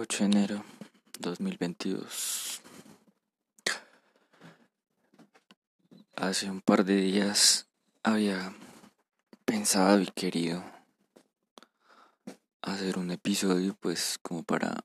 [0.00, 0.64] 8 de enero
[1.18, 2.60] 2022.
[6.14, 7.66] Hace un par de días
[8.04, 8.54] había
[9.44, 10.62] pensado y querido
[12.62, 14.84] hacer un episodio pues como para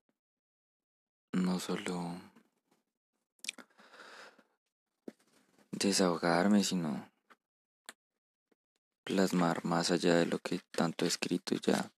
[1.31, 2.19] no solo
[5.69, 7.07] desahogarme, sino
[9.03, 11.91] plasmar más allá de lo que tanto he escrito ya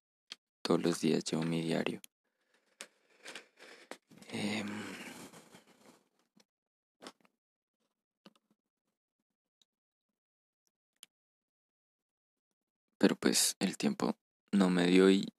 [0.62, 2.02] todos los días llevo mi diario.
[4.32, 4.68] Em,
[12.98, 14.16] pero pues el tiempo
[14.52, 15.32] no me dio y,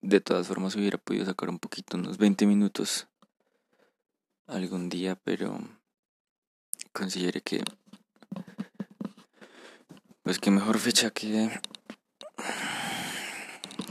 [0.00, 3.08] de todas formas hubiera podido sacar un poquito, unos 20 minutos
[4.46, 5.58] algún día, pero
[6.92, 7.62] consideré que
[10.22, 11.50] pues que mejor fecha que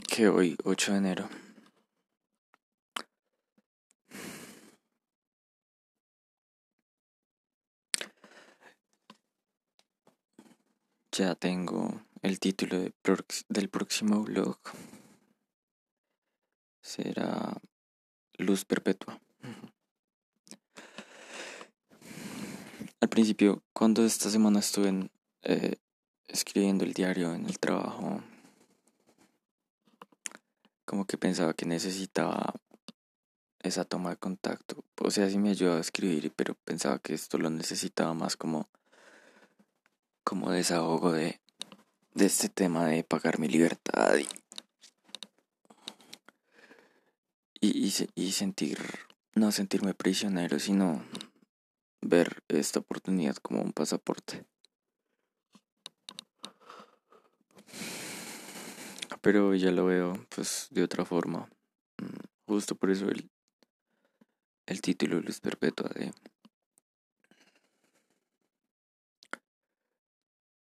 [0.07, 1.44] que hoy, 8 de enero.
[11.17, 12.93] Ya tengo el título de
[13.47, 14.57] del próximo blog.
[16.81, 17.55] Será
[18.37, 19.17] Luz Perpetua.
[22.99, 25.09] Al principio, cuando esta semana estuve
[25.43, 25.77] eh,
[26.27, 28.21] escribiendo el diario en el trabajo,
[30.83, 32.55] como que pensaba que necesitaba
[33.59, 34.83] esa toma de contacto.
[34.99, 38.67] O sea, sí me ayudaba a escribir, pero pensaba que esto lo necesitaba más como
[40.25, 41.39] como desahogo de,
[42.15, 44.27] de este tema de pagar mi libertad y,
[48.15, 48.79] y, sentir,
[49.35, 51.05] no sentirme prisionero, sino
[52.01, 54.45] ver esta oportunidad como un pasaporte.
[59.21, 61.49] Pero ya lo veo pues de otra forma.
[61.97, 63.29] Mm, justo por eso el,
[64.65, 66.11] el título Luz Perpetua de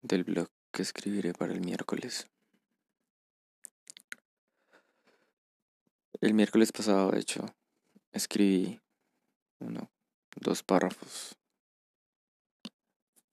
[0.02, 2.28] del blog que escribiré para el miércoles.
[6.20, 7.46] El miércoles pasado, de hecho,
[8.12, 8.80] escribí
[9.60, 9.90] uno,
[10.36, 11.36] dos párrafos.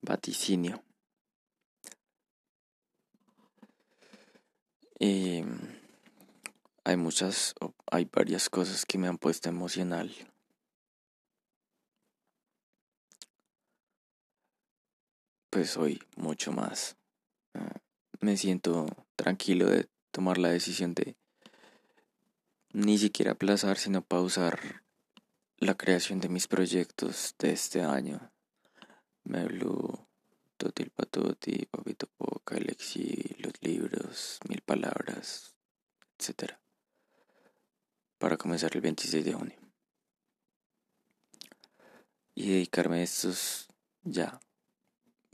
[0.01, 0.83] Vaticinio.
[4.99, 5.43] Y
[6.85, 7.55] hay muchas,
[7.91, 10.11] hay varias cosas que me han puesto emocional
[15.59, 16.97] pues hoy mucho más.
[17.53, 17.81] Ah,
[18.21, 18.87] me siento
[19.17, 21.17] tranquilo de tomar la decisión de
[22.73, 24.85] ni siquiera aplazar, sino pausar
[25.57, 28.31] la creación de mis proyectos de este año.
[29.25, 30.07] Meblu,
[30.57, 35.57] Totil Patoti, Papito Poca, Lexi, los libros, mil palabras,
[36.21, 36.53] etc.
[38.19, 39.59] Para comenzar el 26 de junio.
[42.37, 43.67] Y dedicarme a estos
[44.05, 44.39] ya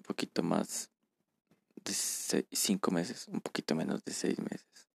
[0.05, 0.91] poquito más
[1.85, 4.89] de cinco meses, un poquito menos de seis meses.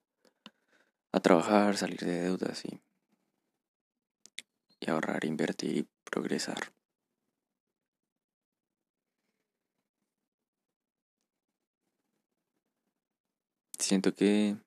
[1.12, 2.80] A trabajar, salir de deudas y,
[4.80, 6.72] y ahorrar, invertir y progresar.
[13.78, 14.58] Siento que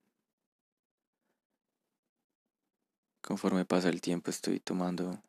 [3.20, 5.22] conforme pasa el tiempo estoy tomando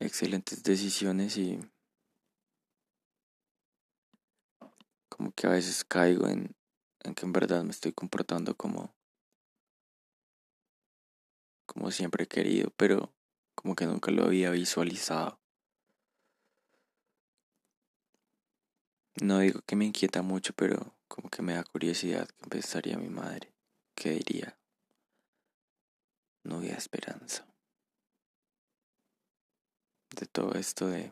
[0.00, 1.60] excelentes decisiones y
[5.16, 6.54] como que a veces caigo en,
[7.02, 8.94] en que en verdad me estoy comportando como
[11.64, 13.12] como siempre he querido, pero
[13.54, 15.40] como que nunca lo había visualizado.
[19.20, 23.08] No digo que me inquieta mucho, pero como que me da curiosidad que pensaría mi
[23.08, 23.52] madre,
[23.94, 24.58] que diría,
[26.44, 27.46] no había esperanza.
[30.14, 31.10] De todo esto de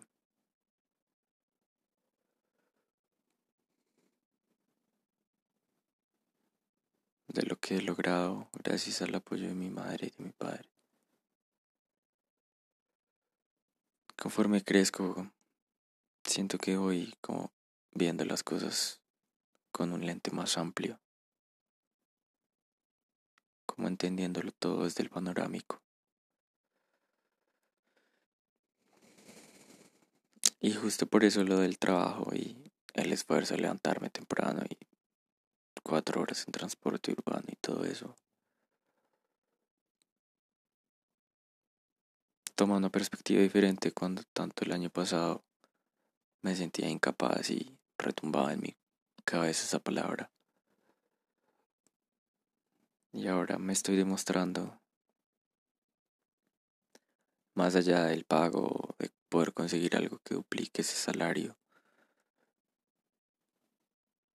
[7.34, 10.69] de lo que he logrado gracias al apoyo de mi madre y de mi padre.
[14.17, 15.32] Conforme crezco,
[16.23, 17.53] siento que voy como
[17.91, 19.00] viendo las cosas
[19.73, 21.00] con un lente más amplio,
[23.67, 25.82] como entendiéndolo todo desde el panorámico.
[30.61, 34.94] Y justo por eso lo del trabajo y el esfuerzo de levantarme temprano y
[35.84, 38.16] cuatro horas en transporte urbano y todo eso.
[42.56, 45.44] Toma una perspectiva diferente cuando tanto el año pasado
[46.42, 48.76] me sentía incapaz y retumbaba en mi
[49.25, 50.31] cabeza esa palabra.
[53.12, 54.81] Y ahora me estoy demostrando
[57.54, 61.56] más allá del pago, de poder conseguir algo que duplique ese salario,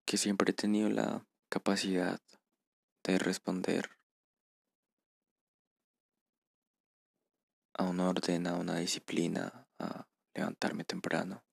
[0.06, 2.22] que siempre he tenido la capacidad
[3.04, 3.90] de responder
[7.74, 11.44] a un orden, a una disciplina, a levantarme temprano.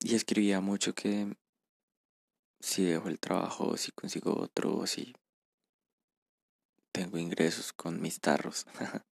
[0.00, 1.36] Y escribía mucho que
[2.60, 5.14] si dejo el trabajo, si consigo otro, si
[6.92, 8.66] tengo ingresos con mis tarros.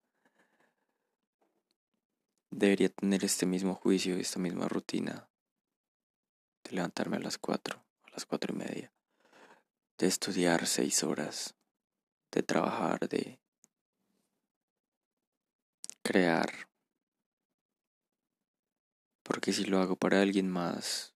[2.50, 5.28] Debería tener este mismo juicio, esta misma rutina
[6.64, 7.82] de levantarme a las cuatro,
[8.12, 8.92] las cuatro y media,
[9.98, 11.54] de estudiar seis horas,
[12.30, 13.40] de trabajar, de
[16.02, 16.68] crear.
[19.22, 21.14] Porque si lo hago para alguien más,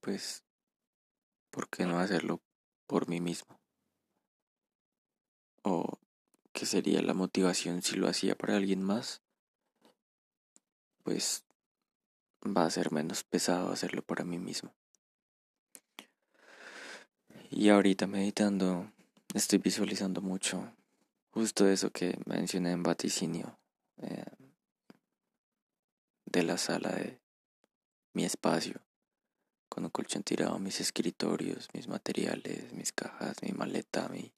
[0.00, 0.44] pues,
[1.50, 2.42] ¿por qué no hacerlo
[2.86, 3.58] por mí mismo?
[5.62, 5.98] ¿O
[6.52, 9.22] qué sería la motivación si lo hacía para alguien más?
[11.02, 11.45] Pues
[12.44, 14.74] va a ser menos pesado hacerlo para mí mismo.
[17.50, 18.90] Y ahorita meditando,
[19.34, 20.72] estoy visualizando mucho
[21.30, 23.58] justo eso que mencioné en vaticinio
[23.98, 24.24] eh,
[26.24, 27.20] de la sala de
[28.14, 28.80] mi espacio
[29.68, 34.32] con un colchón tirado, mis escritorios, mis materiales, mis cajas, mi maleta, mi,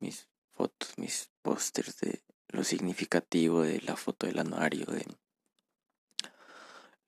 [0.00, 5.06] mis fotos, mis pósters de lo significativo de la foto del anuario, de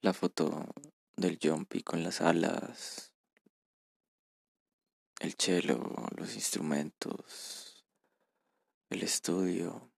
[0.03, 0.67] la foto
[1.17, 3.13] del jumpy con las alas,
[5.21, 5.79] el cello,
[6.17, 7.85] los instrumentos,
[8.89, 9.91] el estudio.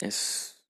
[0.00, 0.64] Es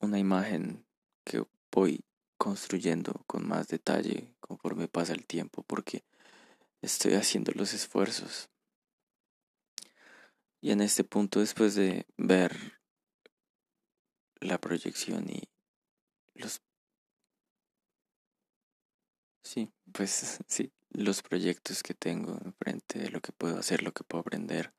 [0.00, 0.86] una imagen
[1.24, 2.04] que voy
[2.36, 6.04] construyendo con más detalle conforme pasa el tiempo porque
[6.82, 8.50] estoy haciendo los esfuerzos.
[10.60, 12.80] Y en este punto, después de ver
[14.40, 15.48] la proyección y
[16.34, 16.60] los...
[19.42, 24.04] Sí, pues sí, los proyectos que tengo enfrente de lo que puedo hacer, lo que
[24.04, 24.72] puedo aprender,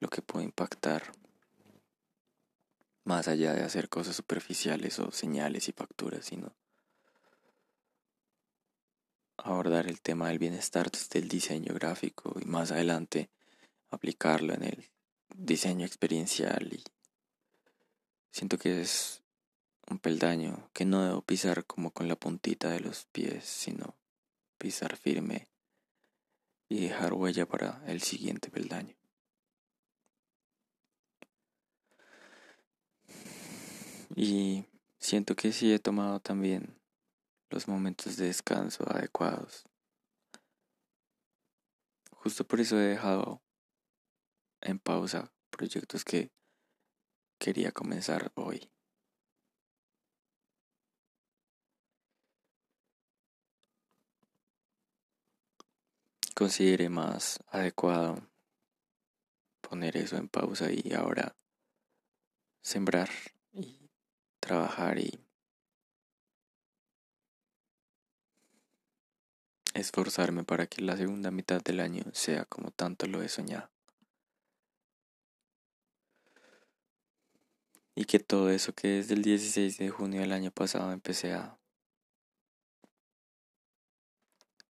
[0.00, 1.12] lo que puedo impactar,
[3.04, 6.56] más allá de hacer cosas superficiales o señales y facturas, sino
[9.36, 13.30] abordar el tema del bienestar desde el diseño gráfico y más adelante
[13.90, 14.93] aplicarlo en el
[15.34, 16.82] diseño experiencial y
[18.30, 19.22] siento que es
[19.90, 23.96] un peldaño que no debo pisar como con la puntita de los pies, sino
[24.58, 25.48] pisar firme
[26.68, 28.96] y dejar huella para el siguiente peldaño.
[34.16, 34.64] Y
[34.98, 36.80] siento que sí he tomado también
[37.50, 39.64] los momentos de descanso adecuados.
[42.12, 43.42] Justo por eso he dejado
[44.64, 46.32] en pausa proyectos que
[47.38, 48.70] quería comenzar hoy.
[56.34, 58.28] Consideré más adecuado
[59.60, 61.36] poner eso en pausa y ahora
[62.60, 63.08] sembrar
[63.52, 63.88] y
[64.40, 65.24] trabajar y
[69.74, 73.73] esforzarme para que la segunda mitad del año sea como tanto lo he soñado.
[77.94, 81.58] Y que todo eso que desde el 16 de junio del año pasado empecé a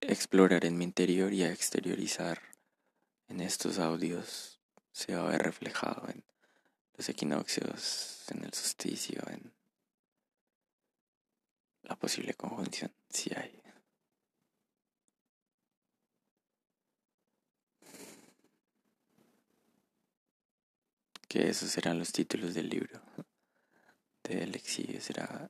[0.01, 2.41] explorar en mi interior y a exteriorizar
[3.27, 4.59] en estos audios
[4.91, 6.23] se va a ver reflejado en
[6.95, 9.51] los equinoccios, en el solsticio, en
[11.83, 13.64] la posible conjunción, si hay.
[21.27, 23.01] Que esos serán los títulos del libro
[24.23, 25.49] de Alexi, será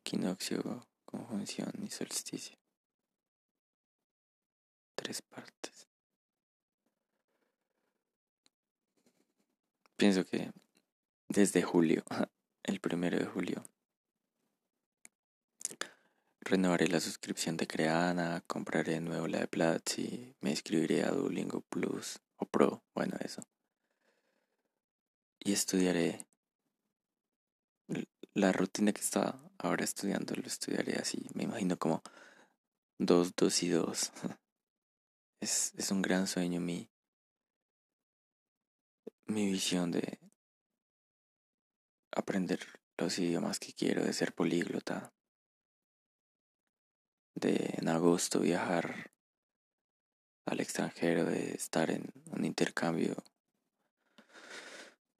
[0.00, 2.56] equinoccio, conjunción y solsticio.
[4.94, 5.88] Tres partes.
[9.96, 10.52] Pienso que
[11.28, 12.04] desde julio,
[12.64, 13.64] el primero de julio,
[16.40, 21.62] renovaré la suscripción de Creana, compraré de nuevo la de Platzi, me inscribiré a Duolingo
[21.62, 23.42] Plus o Pro, bueno eso
[25.44, 26.26] y estudiaré
[28.32, 32.02] la rutina que estaba ahora estudiando, lo estudiaré así, me imagino como
[32.98, 34.12] dos, dos y dos.
[35.40, 36.88] Es, es un gran sueño mi,
[39.26, 40.18] mi visión de
[42.12, 42.60] aprender
[42.96, 45.12] los idiomas que quiero, de ser políglota.
[47.34, 49.12] de en agosto viajar
[50.46, 53.16] al extranjero, de estar en un intercambio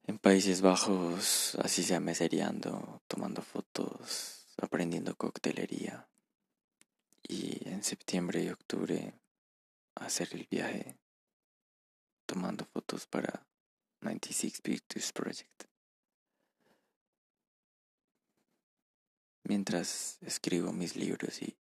[0.07, 6.09] en Países Bajos, así sea mesereando, tomando fotos, aprendiendo coctelería.
[7.23, 9.15] Y en septiembre y octubre
[9.95, 10.99] hacer el viaje
[12.27, 13.47] tomando fotos para
[14.01, 15.65] 96 Pictures Project.
[19.45, 21.57] Mientras escribo mis libros y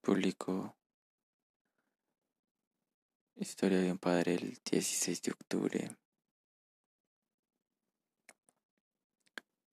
[0.00, 0.76] publico
[3.36, 5.96] Historia de un padre el 16 de octubre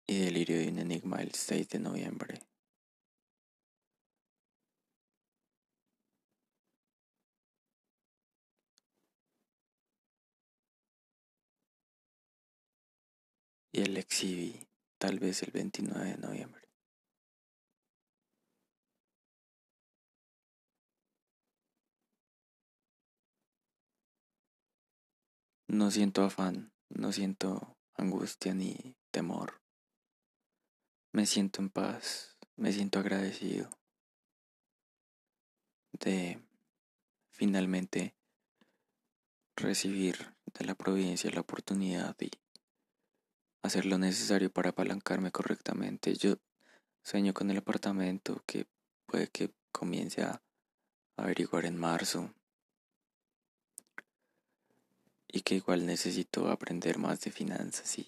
[0.07, 2.41] y Delirio de un enigma el 6 de noviembre.
[13.71, 16.60] Y el exhibí tal vez el 29 de noviembre.
[25.71, 29.61] No siento afán, no siento angustia ni temor.
[31.13, 33.69] Me siento en paz, me siento agradecido
[35.93, 36.43] de
[37.29, 38.13] finalmente
[39.55, 42.31] recibir de la providencia la oportunidad y
[43.61, 46.15] hacer lo necesario para apalancarme correctamente.
[46.15, 46.35] Yo
[47.01, 48.67] sueño con el apartamento que
[49.05, 50.43] puede que comience a
[51.15, 52.33] averiguar en marzo
[55.31, 58.07] y que igual necesito aprender más de finanzas y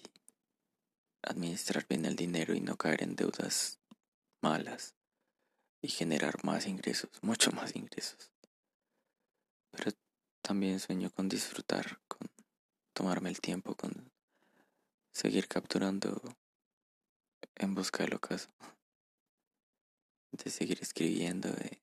[1.22, 3.78] administrar bien el dinero y no caer en deudas
[4.42, 4.94] malas
[5.80, 8.30] y generar más ingresos, mucho más ingresos.
[9.70, 9.92] Pero
[10.42, 12.28] también sueño con disfrutar, con
[12.92, 14.12] tomarme el tiempo, con
[15.12, 16.20] seguir capturando
[17.56, 18.50] en busca del ocaso,
[20.32, 21.80] de seguir escribiendo, de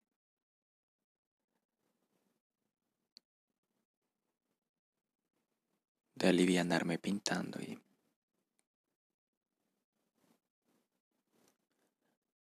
[6.21, 7.81] de alivianarme pintando y,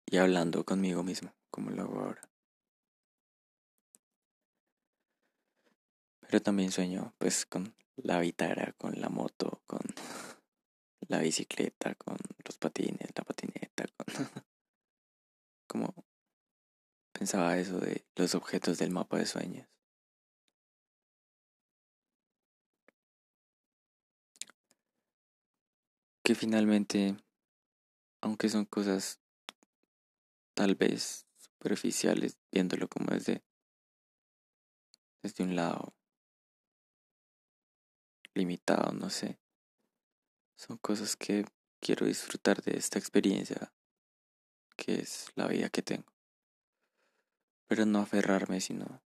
[0.05, 2.21] y hablando conmigo mismo, como lo hago ahora.
[6.19, 9.79] Pero también sueño pues con la guitarra, con la moto, con
[11.07, 14.05] la bicicleta, con los patines, la patineta, con
[15.67, 15.93] como
[17.13, 19.78] pensaba eso de los objetos del mapa de sueños.
[26.29, 27.17] Que finalmente,
[28.21, 29.19] aunque son cosas
[30.53, 33.43] tal vez superficiales, viéndolo como desde,
[35.24, 35.95] desde un lado
[38.36, 39.39] limitado, no sé,
[40.55, 41.45] son cosas que
[41.79, 43.74] quiero disfrutar de esta experiencia
[44.77, 46.13] que es la vida que tengo.
[47.65, 49.01] Pero no aferrarme, sino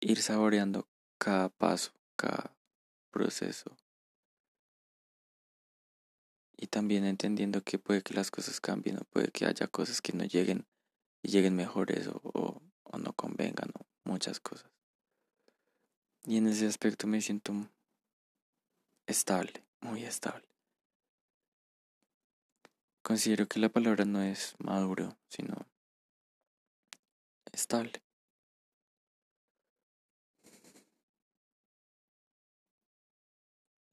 [0.00, 0.88] ir saboreando
[1.18, 2.54] cada paso, cada
[3.14, 3.76] proceso.
[6.56, 10.12] Y también entendiendo que puede que las cosas cambien o puede que haya cosas que
[10.12, 10.66] no lleguen
[11.22, 14.68] y lleguen mejores o, o, no convengan o muchas cosas.
[16.24, 17.52] Y en ese aspecto me siento
[19.06, 20.46] estable, muy estable.
[23.02, 25.54] Considero que la palabra no es maduro, sino
[27.52, 28.02] estable.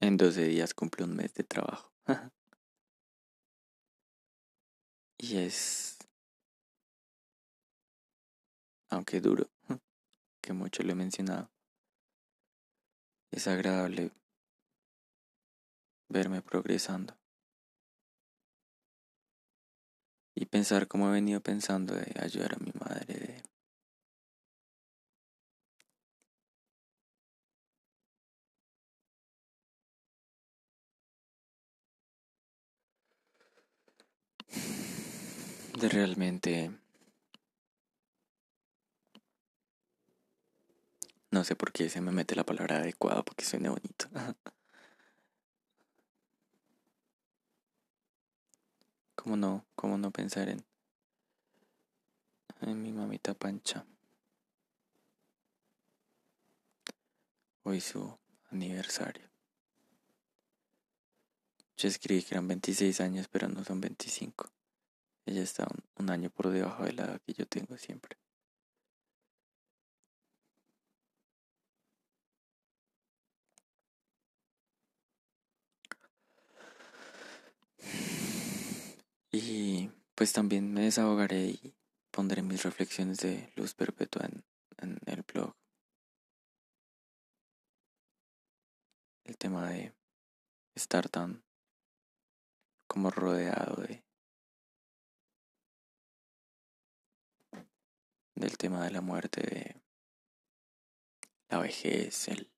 [0.02, 1.92] En 12 días cumple un mes de trabajo.
[5.16, 5.96] y es,
[8.90, 9.48] aunque duro,
[10.42, 11.52] que mucho lo he mencionado,
[13.30, 14.10] es agradable
[16.08, 17.16] verme progresando.
[20.34, 23.51] Y pensar como he venido pensando de ayudar a mi madre, de
[35.80, 36.70] realmente...
[41.30, 44.06] No sé por qué se me mete la palabra adecuada porque suena bonito.
[49.14, 49.64] ¿Cómo no?
[49.74, 50.62] ¿Cómo no pensar en,
[52.60, 53.86] en mi mamita Pancha?
[57.62, 58.18] Hoy su
[58.50, 59.30] aniversario.
[61.76, 64.50] Yo escribí que eran 26 años, pero no son 25.
[65.26, 65.66] Ella está
[65.98, 68.16] un, año por debajo de la edad que yo tengo siempre.
[79.30, 81.74] Y pues también me desahogaré y
[82.10, 84.44] pondré mis reflexiones de luz perpetua en,
[84.78, 85.54] en el blog.
[89.24, 89.94] El tema de
[90.74, 91.42] estar tan
[92.86, 94.04] como rodeado de
[98.42, 99.80] del tema de la muerte, de
[101.48, 102.50] la vejez, el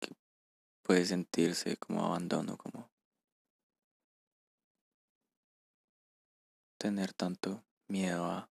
[0.00, 0.14] que
[0.82, 2.90] puede sentirse como abandono, como
[6.78, 8.50] tener tanto miedo a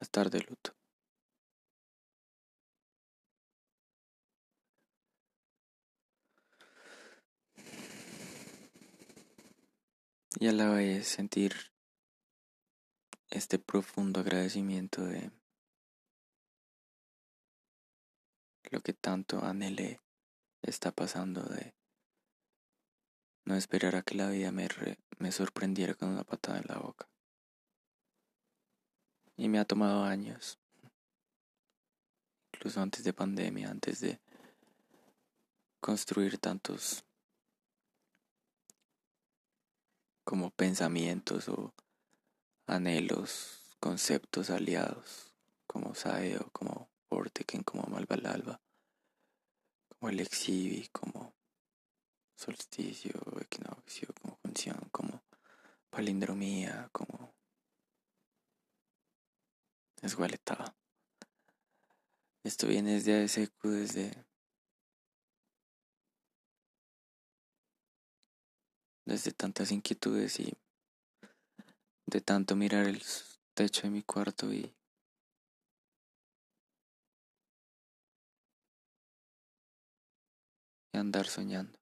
[0.00, 0.79] estar de luto.
[10.38, 11.54] Y a la vez sentir
[13.30, 15.32] este profundo agradecimiento de
[18.70, 20.00] lo que tanto anhelé
[20.62, 21.74] está pasando de
[23.44, 24.68] no esperar a que la vida me,
[25.18, 27.08] me sorprendiera con una patada en la boca.
[29.36, 30.60] Y me ha tomado años,
[32.52, 34.20] incluso antes de pandemia, antes de
[35.80, 37.04] construir tantos
[40.30, 41.74] como pensamientos o
[42.68, 45.34] anhelos, conceptos aliados,
[45.66, 48.60] como Saeo, como Vorteken, como Malvalalba,
[49.88, 51.34] como el Exivi, como
[52.36, 53.10] solsticio,
[53.40, 55.20] equinoccio, como función, como
[55.90, 57.34] palindromía, como
[60.00, 60.76] esgualetaba.
[62.44, 64.24] Esto viene desde ASECU, desde
[69.04, 70.54] desde tantas inquietudes y
[72.06, 73.02] de tanto mirar el
[73.54, 74.74] techo de mi cuarto y
[80.92, 81.80] andar soñando.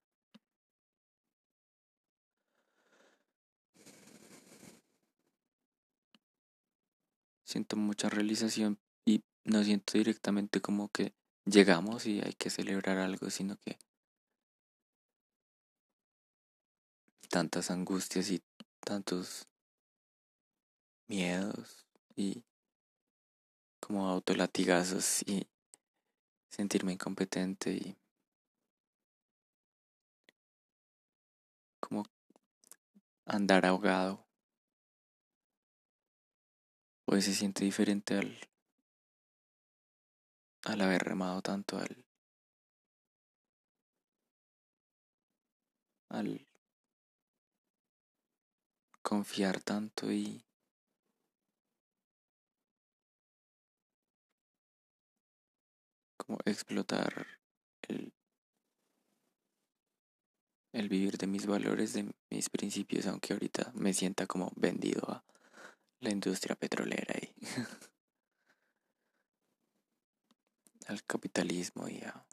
[7.48, 11.14] siento mucha realización y no siento directamente como que
[11.46, 13.78] llegamos y hay que celebrar algo, sino que
[17.28, 18.42] tantas angustias y
[18.80, 19.46] tantos
[21.06, 21.86] miedos
[22.16, 22.44] y
[23.80, 25.46] como autolatigazos y
[26.50, 27.96] sentirme incompetente y
[31.80, 32.04] como
[33.26, 34.28] andar ahogado
[37.10, 38.38] Hoy se siente diferente al,
[40.66, 42.04] al haber remado tanto, al,
[46.10, 46.47] al
[49.08, 50.44] confiar tanto y
[56.18, 57.26] como explotar
[57.88, 58.12] el,
[60.74, 65.24] el vivir de mis valores, de mis principios, aunque ahorita me sienta como vendido a
[66.00, 67.34] la industria petrolera y
[70.86, 72.26] al capitalismo y a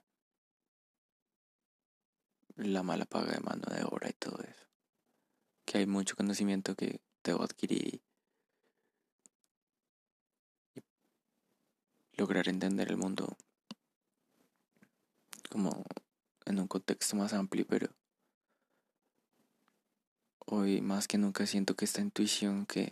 [2.57, 4.74] la mala paga de mano de obra y todo eso.
[5.65, 8.01] Que hay mucho conocimiento que debo adquirir
[10.75, 10.81] y
[12.17, 13.35] lograr entender el mundo
[15.49, 15.83] como
[16.45, 17.89] en un contexto más amplio, pero
[20.45, 22.89] hoy más que nunca siento que esta intuición que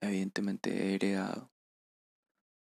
[0.00, 1.50] evidentemente he heredado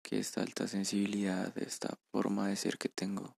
[0.02, 3.36] que esta alta sensibilidad, esta forma de ser que tengo,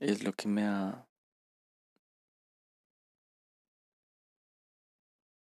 [0.00, 1.07] es lo que me ha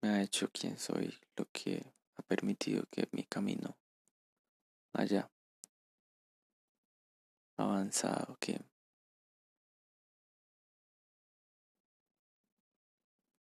[0.04, 1.82] me ha hecho quien soy, lo que
[2.18, 3.78] ha permitido que mi camino
[4.92, 5.32] haya
[7.56, 8.60] avanzado, que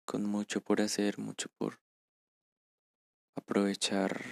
[0.05, 1.81] con mucho por hacer, mucho por
[3.35, 4.23] aprovechar,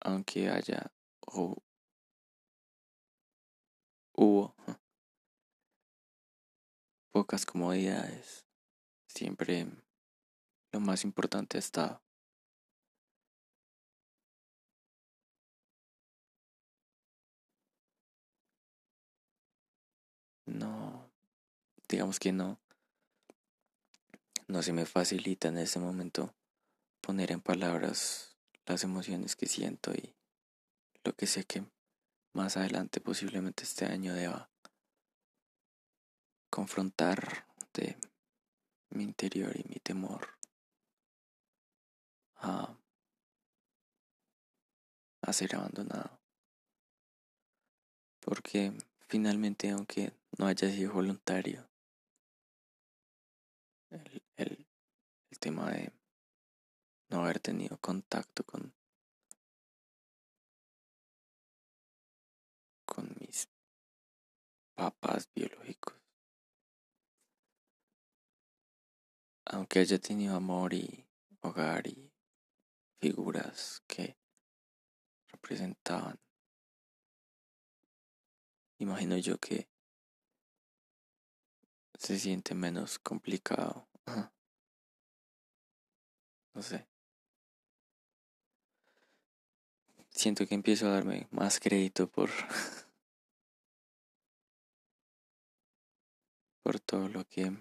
[0.00, 0.92] aunque haya
[1.26, 1.56] o
[4.12, 4.54] hubo
[7.12, 8.44] pocas comodidades,
[9.06, 9.66] siempre
[10.72, 12.02] lo más importante ha estado.
[20.46, 21.10] No,
[21.88, 22.58] digamos que no,
[24.48, 26.34] no se me facilita en ese momento
[27.00, 30.14] poner en palabras las emociones que siento y
[31.04, 31.64] lo que sé que
[32.32, 34.50] más adelante posiblemente este año deba
[36.50, 37.96] confrontar de
[38.90, 40.39] mi interior y mi temor
[42.40, 42.76] a
[45.22, 46.18] a ser abandonado.
[48.20, 48.72] Porque
[49.08, 51.68] finalmente, aunque no haya sido voluntario,
[53.90, 54.66] el, el,
[55.30, 55.92] el tema de
[57.08, 58.72] no haber tenido contacto con,
[62.84, 63.48] con mis
[64.74, 65.94] papás biológicos.
[69.46, 71.04] Aunque haya tenido amor y
[71.40, 72.09] hogar y
[73.00, 74.16] figuras que
[75.28, 76.20] representaban,
[78.78, 79.68] imagino yo que
[81.98, 83.88] se siente menos complicado.
[86.54, 86.86] No sé.
[90.10, 92.30] Siento que empiezo a darme más crédito por
[96.62, 97.52] por todo lo que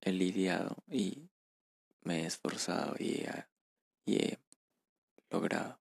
[0.00, 1.30] he lidiado y
[2.02, 3.24] me he esforzado y
[4.06, 4.38] he,
[5.30, 5.78] logrado.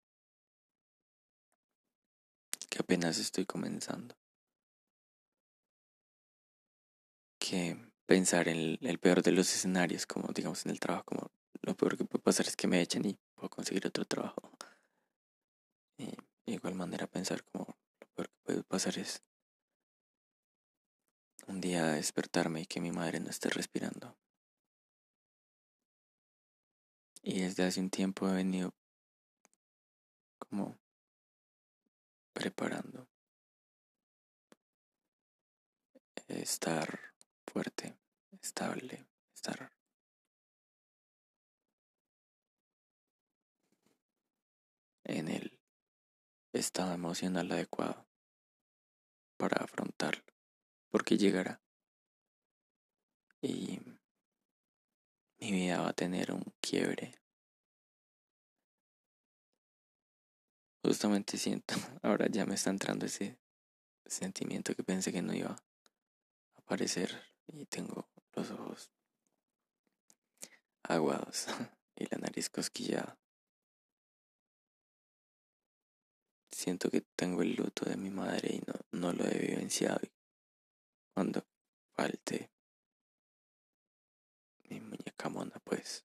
[2.68, 4.16] Que apenas estoy comenzando.
[7.38, 7.76] Que
[8.06, 11.30] pensar en el, peor de los escenarios, como digamos en el trabajo, como
[11.62, 14.50] lo peor que puede pasar es que me echen y puedo conseguir otro trabajo.
[15.96, 16.06] Y
[16.46, 19.22] de igual manera pensar como lo peor que puede pasar es
[21.46, 24.16] un día despertarme y que mi madre no esté respirando.
[27.22, 28.74] Y desde hace un tiempo he venido
[30.44, 30.78] como
[32.32, 33.08] preparando
[36.28, 37.14] estar
[37.46, 37.96] fuerte,
[38.40, 39.72] estable, estar
[45.04, 45.60] en el
[46.52, 48.06] estado emocional adecuado
[49.36, 50.24] para afrontarlo
[50.94, 51.60] porque llegará.
[53.42, 53.80] Y
[55.40, 57.23] mi vida va a tener un quiebre.
[60.84, 63.38] Justamente siento, ahora ya me está entrando ese
[64.04, 68.90] sentimiento que pensé que no iba a aparecer y tengo los ojos
[70.82, 71.46] aguados
[71.96, 73.18] y la nariz cosquillada.
[76.50, 80.00] Siento que tengo el luto de mi madre y no, no lo he vivenciado
[81.14, 81.46] cuando
[81.94, 82.50] falte
[84.68, 86.04] mi muñeca mona, pues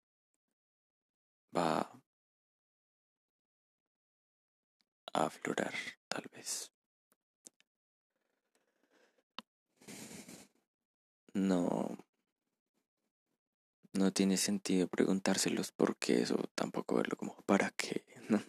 [1.56, 1.99] va
[5.26, 5.74] aflorar,
[6.08, 6.72] tal vez.
[11.34, 11.98] No,
[13.94, 18.42] no tiene sentido preguntárselos por qué eso, tampoco verlo como para qué, ¿no?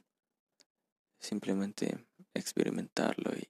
[1.18, 3.48] Simplemente experimentarlo y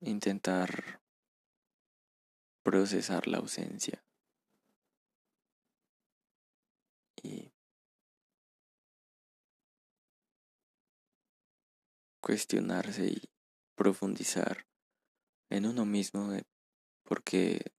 [0.00, 1.00] intentar
[2.62, 4.02] procesar la ausencia
[7.22, 7.52] y
[12.30, 13.28] cuestionarse y
[13.74, 14.64] profundizar
[15.48, 16.44] en uno mismo de
[17.02, 17.72] por qué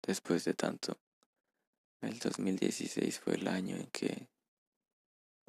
[0.00, 0.98] después de tanto.
[2.00, 4.26] El 2016 fue el año en que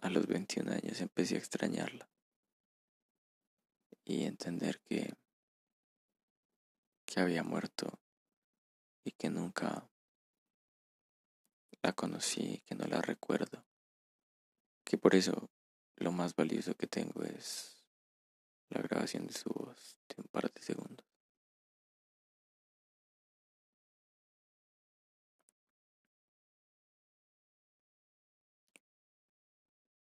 [0.02, 2.10] a los 21 años empecé a extrañarla
[4.04, 5.14] y entender que,
[7.06, 8.02] que había muerto
[9.06, 9.90] y que nunca
[11.82, 13.66] la conocí, que no la recuerdo,
[14.84, 15.50] que por eso
[16.00, 17.84] lo más valioso que tengo es
[18.70, 21.06] la grabación de su voz de un par de segundos.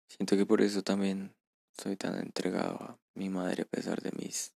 [0.09, 1.35] Siento que por eso también
[1.77, 4.55] soy tan entregado a mi madre a pesar de mis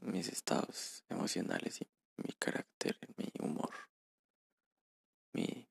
[0.00, 3.74] mis estados emocionales y mi carácter, mi humor,
[5.32, 5.66] mi,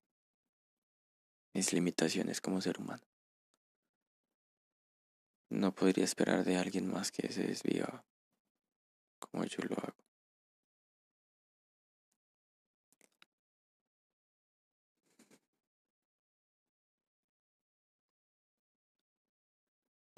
[1.53, 3.03] mis limitaciones como ser humano.
[5.49, 8.03] No podría esperar de alguien más que se desviva
[9.19, 10.03] como yo lo hago.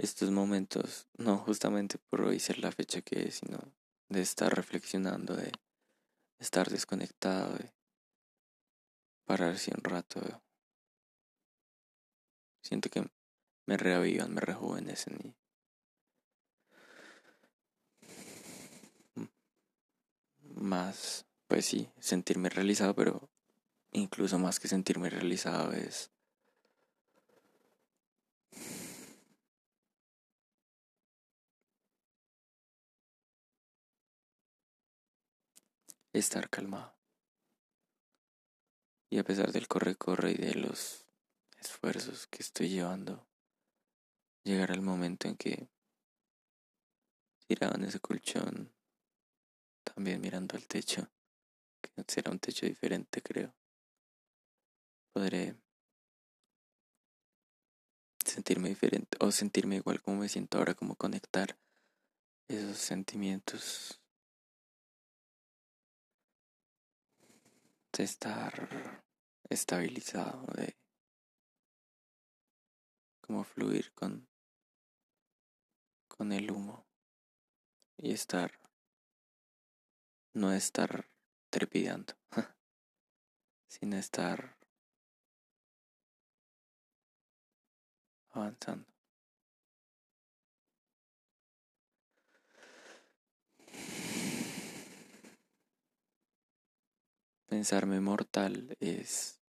[0.05, 3.57] estos momentos, no justamente por hoy ser la fecha que es, sino
[4.09, 5.51] de estar reflexionando, de
[6.39, 7.73] estar desconectado, de
[9.25, 10.21] pararse un rato.
[12.65, 13.07] Siento que
[13.67, 15.35] me reavivan, me rejuvenecen y
[20.55, 23.29] más, pues sí, sentirme realizado, pero
[23.91, 26.09] incluso más que sentirme realizado es
[36.13, 36.95] estar calmado.
[39.11, 41.04] Y a pesar del corre-corre y de los
[41.65, 43.27] esfuerzos que estoy llevando,
[44.43, 45.67] llegará el momento en que,
[47.47, 48.71] tirado en ese colchón,
[49.83, 51.09] también mirando al techo,
[51.81, 53.55] que será un techo diferente, creo,
[55.11, 55.55] podré
[58.23, 61.57] sentirme diferente o sentirme igual como me siento ahora, como conectar
[62.47, 64.01] esos sentimientos.
[67.91, 69.01] De estar
[69.49, 70.75] estabilizado, de
[73.25, 74.27] como fluir con,
[76.07, 76.85] con el humo
[77.97, 78.59] y estar,
[80.33, 81.09] no estar
[81.49, 82.13] trepidando,
[83.67, 84.57] sino estar
[88.29, 88.93] avanzando.
[97.47, 99.41] Pensarme mortal es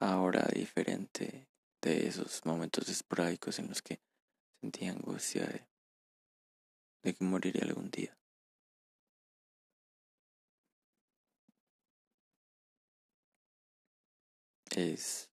[0.00, 1.49] ahora diferente
[1.82, 4.00] de esos momentos esporádicos en los que
[4.60, 5.66] sentía angustia de,
[7.02, 8.16] de que moriría algún día.
[14.70, 15.30] Es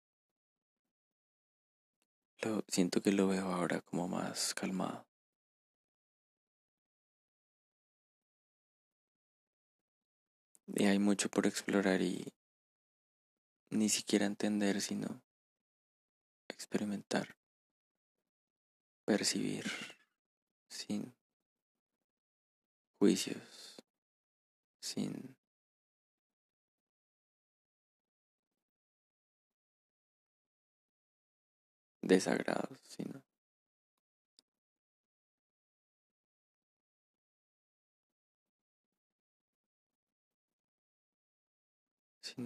[2.42, 5.06] lo, siento que lo veo ahora como más calmado.
[10.74, 12.32] Y hay mucho por explorar y
[13.70, 15.22] ni siquiera entender, sino
[16.62, 17.36] experimentar,
[19.04, 19.66] percibir
[20.68, 21.12] sin
[23.00, 23.82] juicios,
[24.78, 25.36] sin
[32.00, 33.22] desagrados, sino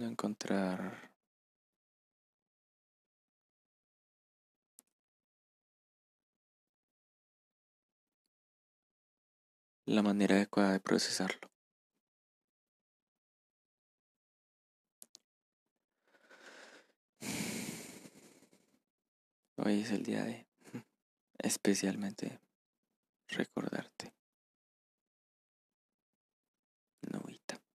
[0.07, 1.06] encontrar
[9.87, 11.49] la manera adecuada de procesarlo.
[19.55, 20.45] Hoy es el día de
[21.39, 22.39] especialmente
[23.29, 24.13] recordarte.
[27.09, 27.66] Novita.